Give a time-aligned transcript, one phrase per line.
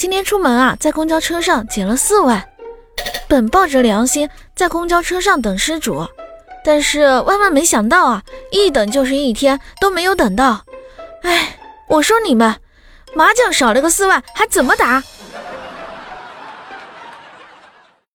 [0.00, 2.42] 今天出门啊，在公交车上捡了四万。
[3.28, 6.08] 本抱着良心在公交车上等失主，
[6.64, 10.64] 但是万万没想到啊，一等就是一天都没有等到。
[11.22, 12.56] 哎，我说你们，
[13.14, 15.02] 麻将少了个四万还怎么打？